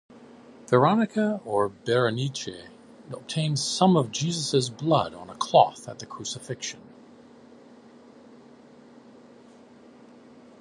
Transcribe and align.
Veronica 0.65 1.41
or 1.45 1.69
Berenice 1.69 2.49
obtained 3.11 3.59
some 3.59 3.95
of 3.95 4.09
Jesus' 4.09 4.67
blood 4.67 5.13
on 5.13 5.29
a 5.29 5.35
cloth 5.35 5.87
at 5.87 5.99
the 5.99 6.07
Crucifixion. 6.07 6.81